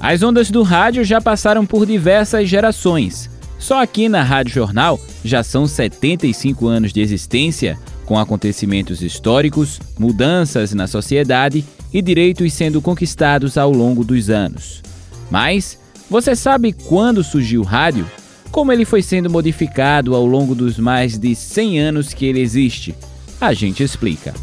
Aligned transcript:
As 0.00 0.22
ondas 0.22 0.50
do 0.50 0.62
rádio 0.62 1.04
já 1.04 1.20
passaram 1.20 1.66
por 1.66 1.84
diversas 1.84 2.48
gerações. 2.48 3.30
Só 3.58 3.82
aqui 3.82 4.08
na 4.08 4.22
Rádio 4.22 4.54
Jornal 4.54 4.98
já 5.22 5.42
são 5.42 5.66
75 5.66 6.66
anos 6.66 6.92
de 6.92 7.00
existência, 7.00 7.78
com 8.06 8.18
acontecimentos 8.18 9.02
históricos, 9.02 9.78
mudanças 9.98 10.72
na 10.72 10.86
sociedade 10.86 11.64
e 11.92 12.00
direitos 12.00 12.52
sendo 12.54 12.80
conquistados 12.80 13.58
ao 13.58 13.70
longo 13.70 14.02
dos 14.02 14.30
anos. 14.30 14.82
Mas 15.30 15.78
você 16.08 16.34
sabe 16.34 16.72
quando 16.72 17.22
surgiu 17.22 17.60
o 17.60 17.64
rádio? 17.64 18.10
Como 18.50 18.72
ele 18.72 18.84
foi 18.84 19.02
sendo 19.02 19.30
modificado 19.30 20.14
ao 20.14 20.24
longo 20.26 20.54
dos 20.54 20.78
mais 20.78 21.18
de 21.18 21.34
100 21.34 21.78
anos 21.78 22.14
que 22.14 22.24
ele 22.24 22.40
existe? 22.40 22.94
A 23.40 23.52
gente 23.52 23.82
explica. 23.82 24.34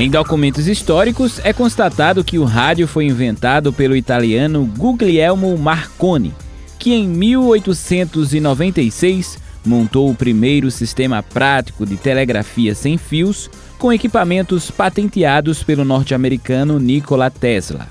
Em 0.00 0.08
documentos 0.08 0.66
históricos, 0.66 1.38
é 1.44 1.52
constatado 1.52 2.24
que 2.24 2.38
o 2.38 2.44
rádio 2.44 2.88
foi 2.88 3.04
inventado 3.04 3.70
pelo 3.70 3.94
italiano 3.94 4.64
Guglielmo 4.64 5.58
Marconi, 5.58 6.32
que 6.78 6.94
em 6.94 7.06
1896 7.06 9.38
montou 9.62 10.10
o 10.10 10.14
primeiro 10.14 10.70
sistema 10.70 11.22
prático 11.22 11.84
de 11.84 11.98
telegrafia 11.98 12.74
sem 12.74 12.96
fios 12.96 13.50
com 13.76 13.92
equipamentos 13.92 14.70
patenteados 14.70 15.62
pelo 15.62 15.84
norte-americano 15.84 16.80
Nikola 16.80 17.30
Tesla. 17.30 17.86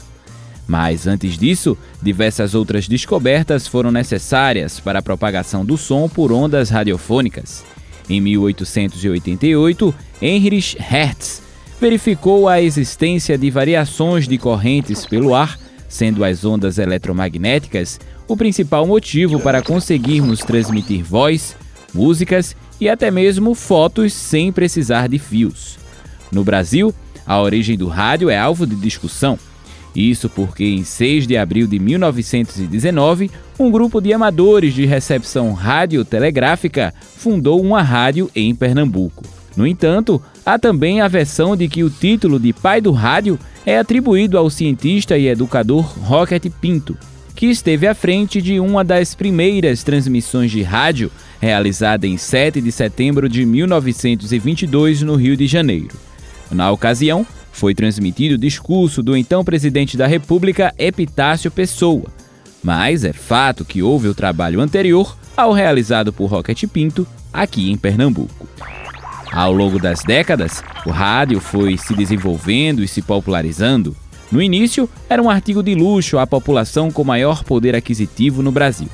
Mas 0.68 1.06
antes 1.06 1.38
disso, 1.38 1.78
diversas 2.02 2.56
outras 2.56 2.88
descobertas 2.88 3.68
foram 3.68 3.92
necessárias 3.92 4.80
para 4.80 4.98
a 4.98 5.04
propagação 5.04 5.64
do 5.64 5.78
som 5.78 6.10
por 6.10 6.32
ondas 6.32 6.72
radiofônicas. 6.72 7.64
Em 8.10 8.20
1888, 8.20 9.94
Heinrich 10.20 10.76
Hertz 10.80 11.49
verificou 11.80 12.48
a 12.48 12.62
existência 12.62 13.38
de 13.38 13.50
variações 13.50 14.28
de 14.28 14.38
correntes 14.38 15.06
pelo 15.06 15.34
ar, 15.34 15.58
sendo 15.88 16.24
as 16.24 16.44
ondas 16.44 16.78
eletromagnéticas 16.78 18.00
o 18.28 18.38
principal 18.38 18.86
motivo 18.86 19.40
para 19.40 19.62
conseguirmos 19.62 20.40
transmitir 20.40 21.04
voz, 21.04 21.56
músicas 21.94 22.56
e 22.80 22.88
até 22.88 23.10
mesmo 23.10 23.56
fotos 23.56 24.14
sem 24.14 24.52
precisar 24.52 25.10
de 25.10 25.18
fios. 25.18 25.80
No 26.32 26.44
Brasil, 26.44 26.94
a 27.26 27.42
origem 27.42 27.76
do 27.76 27.88
rádio 27.88 28.30
é 28.30 28.38
alvo 28.38 28.68
de 28.68 28.76
discussão. 28.76 29.38
Isso 29.96 30.30
porque, 30.30 30.64
em 30.64 30.84
6 30.84 31.26
de 31.26 31.36
abril 31.36 31.66
de 31.66 31.80
1919, 31.80 33.32
um 33.58 33.72
grupo 33.72 34.00
de 34.00 34.14
amadores 34.14 34.76
de 34.76 34.86
recepção 34.86 35.52
radiotelegráfica 35.54 36.94
fundou 37.18 37.60
uma 37.60 37.82
rádio 37.82 38.30
em 38.36 38.54
Pernambuco. 38.54 39.24
No 39.58 39.66
entanto, 39.66 40.22
há 40.54 40.58
também 40.58 41.00
a 41.00 41.08
versão 41.08 41.56
de 41.56 41.68
que 41.68 41.84
o 41.84 41.90
título 41.90 42.40
de 42.40 42.52
pai 42.52 42.82
do 42.82 42.92
rádio 42.92 43.38
é 43.66 43.78
atribuído 43.78 44.36
ao 44.36 44.50
cientista 44.50 45.16
e 45.16 45.28
educador 45.28 45.86
Rocket 46.00 46.44
Pinto, 46.60 46.98
que 47.36 47.46
esteve 47.46 47.86
à 47.86 47.94
frente 47.94 48.42
de 48.42 48.60
uma 48.60 48.84
das 48.84 49.14
primeiras 49.14 49.84
transmissões 49.84 50.50
de 50.50 50.64
rádio 50.64 51.12
realizada 51.40 52.08
em 52.08 52.18
7 52.18 52.62
de 52.62 52.72
setembro 52.72 53.30
de 53.30 53.46
1922 53.46 55.04
no 55.04 55.16
Rio 55.16 55.38
de 55.38 55.46
Janeiro. 55.46 55.96
Na 56.52 56.72
ocasião, 56.72 57.26
foi 57.52 57.76
transmitido 57.76 58.34
o 58.34 58.40
discurso 58.40 59.04
do 59.04 59.16
então 59.16 59.44
presidente 59.44 59.96
da 59.96 60.08
República, 60.08 60.74
Epitácio 60.80 61.52
Pessoa. 61.52 62.06
Mas 62.64 63.04
é 63.04 63.14
fato 63.14 63.64
que 63.64 63.84
houve 63.84 64.08
o 64.08 64.16
trabalho 64.16 64.62
anterior 64.62 65.16
ao 65.38 65.54
realizado 65.54 66.12
por 66.12 66.26
Rocket 66.26 66.64
Pinto 66.66 67.08
aqui 67.32 67.70
em 67.70 67.78
Pernambuco. 67.78 68.48
Ao 69.32 69.54
longo 69.54 69.78
das 69.78 70.02
décadas, 70.02 70.64
o 70.86 70.90
rádio 70.90 71.40
foi 71.40 71.78
se 71.78 71.94
desenvolvendo 71.94 72.84
e 72.84 72.88
se 72.88 73.02
popularizando. 73.02 73.96
No 74.32 74.42
início, 74.42 74.90
era 75.08 75.22
um 75.22 75.30
artigo 75.30 75.62
de 75.62 75.76
luxo 75.76 76.18
à 76.18 76.26
população 76.26 76.92
com 76.92 77.04
maior 77.04 77.44
poder 77.44 77.76
aquisitivo 77.76 78.42
no 78.42 78.52
Brasil. 78.52 78.90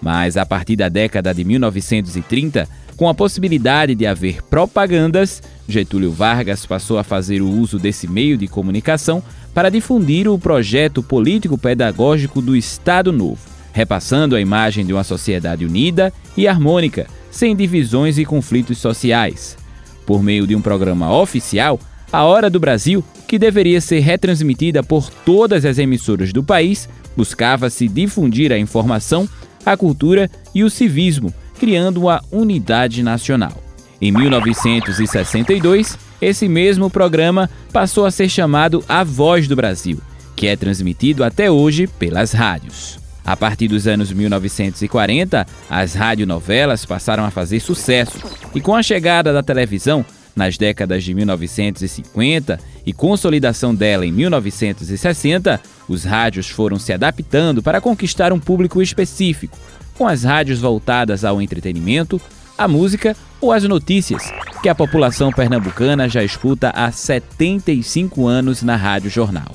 Mas 0.00 0.36
a 0.36 0.46
partir 0.46 0.76
da 0.76 0.88
década 0.88 1.34
de 1.34 1.44
1930, 1.44 2.66
com 2.96 3.08
a 3.08 3.14
possibilidade 3.14 3.94
de 3.94 4.06
haver 4.06 4.42
propagandas, 4.42 5.42
Getúlio 5.68 6.12
Vargas 6.12 6.64
passou 6.64 6.98
a 6.98 7.04
fazer 7.04 7.42
o 7.42 7.50
uso 7.50 7.78
desse 7.78 8.08
meio 8.08 8.38
de 8.38 8.48
comunicação 8.48 9.22
para 9.52 9.70
difundir 9.70 10.28
o 10.28 10.38
projeto 10.38 11.02
político-pedagógico 11.02 12.40
do 12.40 12.56
Estado 12.56 13.12
Novo, 13.12 13.40
repassando 13.72 14.34
a 14.34 14.40
imagem 14.40 14.84
de 14.84 14.92
uma 14.94 15.04
sociedade 15.04 15.64
unida 15.64 16.12
e 16.36 16.48
harmônica, 16.48 17.06
sem 17.30 17.54
divisões 17.54 18.16
e 18.16 18.24
conflitos 18.24 18.78
sociais 18.78 19.62
por 20.06 20.22
meio 20.22 20.46
de 20.46 20.54
um 20.54 20.60
programa 20.60 21.12
oficial, 21.12 21.78
A 22.12 22.24
Hora 22.24 22.48
do 22.48 22.60
Brasil, 22.60 23.04
que 23.26 23.38
deveria 23.38 23.80
ser 23.80 24.00
retransmitida 24.00 24.82
por 24.82 25.10
todas 25.10 25.64
as 25.64 25.78
emissoras 25.78 26.32
do 26.32 26.42
país, 26.42 26.88
buscava-se 27.16 27.88
difundir 27.88 28.52
a 28.52 28.58
informação, 28.58 29.28
a 29.64 29.76
cultura 29.76 30.30
e 30.54 30.62
o 30.62 30.70
civismo, 30.70 31.32
criando 31.58 32.02
uma 32.02 32.22
unidade 32.30 33.02
nacional. 33.02 33.62
Em 34.00 34.12
1962, 34.12 35.98
esse 36.20 36.48
mesmo 36.48 36.90
programa 36.90 37.48
passou 37.72 38.04
a 38.04 38.10
ser 38.10 38.28
chamado 38.28 38.84
A 38.88 39.02
Voz 39.02 39.48
do 39.48 39.56
Brasil, 39.56 39.98
que 40.36 40.46
é 40.46 40.56
transmitido 40.56 41.24
até 41.24 41.50
hoje 41.50 41.86
pelas 41.86 42.32
rádios. 42.32 43.03
A 43.24 43.36
partir 43.36 43.68
dos 43.68 43.86
anos 43.86 44.12
1940, 44.12 45.46
as 45.70 45.94
radionovelas 45.94 46.84
passaram 46.84 47.24
a 47.24 47.30
fazer 47.30 47.60
sucesso, 47.60 48.18
e 48.54 48.60
com 48.60 48.74
a 48.74 48.82
chegada 48.82 49.32
da 49.32 49.42
televisão, 49.42 50.04
nas 50.36 50.58
décadas 50.58 51.04
de 51.04 51.14
1950 51.14 52.58
e 52.84 52.92
consolidação 52.92 53.74
dela 53.74 54.04
em 54.04 54.12
1960, 54.12 55.60
os 55.88 56.04
rádios 56.04 56.50
foram 56.50 56.78
se 56.78 56.92
adaptando 56.92 57.62
para 57.62 57.80
conquistar 57.80 58.32
um 58.32 58.40
público 58.40 58.82
específico, 58.82 59.58
com 59.96 60.06
as 60.06 60.24
rádios 60.24 60.58
voltadas 60.58 61.24
ao 61.24 61.40
entretenimento, 61.40 62.20
à 62.58 62.68
música 62.68 63.16
ou 63.40 63.52
às 63.52 63.62
notícias, 63.64 64.32
que 64.62 64.68
a 64.68 64.74
população 64.74 65.32
pernambucana 65.32 66.08
já 66.08 66.22
escuta 66.22 66.70
há 66.70 66.90
75 66.90 68.26
anos 68.26 68.62
na 68.62 68.76
Rádio 68.76 69.10
Jornal. 69.10 69.52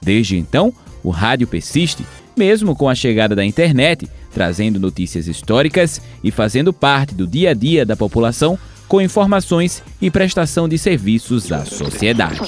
Desde 0.00 0.36
então, 0.36 0.72
o 1.02 1.10
rádio 1.10 1.46
persiste 1.46 2.04
mesmo 2.38 2.76
com 2.76 2.88
a 2.88 2.94
chegada 2.94 3.34
da 3.34 3.44
internet, 3.44 4.08
trazendo 4.32 4.78
notícias 4.78 5.26
históricas 5.26 6.00
e 6.22 6.30
fazendo 6.30 6.72
parte 6.72 7.14
do 7.14 7.26
dia 7.26 7.50
a 7.50 7.54
dia 7.54 7.84
da 7.84 7.96
população 7.96 8.58
com 8.86 9.00
informações 9.00 9.82
e 10.00 10.10
prestação 10.10 10.68
de 10.68 10.78
serviços 10.78 11.52
à 11.52 11.64
sociedade. 11.64 12.40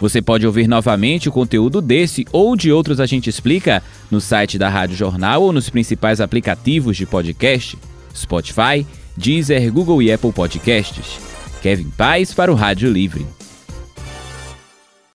Você 0.00 0.22
pode 0.22 0.46
ouvir 0.46 0.68
novamente 0.68 1.28
o 1.28 1.32
conteúdo 1.32 1.80
desse 1.80 2.24
ou 2.30 2.54
de 2.54 2.70
outros 2.70 3.00
A 3.00 3.06
Gente 3.06 3.28
Explica 3.28 3.82
no 4.10 4.20
site 4.20 4.56
da 4.56 4.68
Rádio 4.68 4.96
Jornal 4.96 5.42
ou 5.42 5.52
nos 5.52 5.68
principais 5.68 6.20
aplicativos 6.20 6.96
de 6.96 7.04
podcast, 7.04 7.76
Spotify, 8.14 8.86
Deezer, 9.16 9.72
Google 9.72 10.00
e 10.00 10.12
Apple 10.12 10.32
Podcasts. 10.32 11.18
Kevin 11.60 11.90
Paz 11.90 12.32
para 12.32 12.52
o 12.52 12.54
Rádio 12.54 12.90
Livre. 12.92 13.37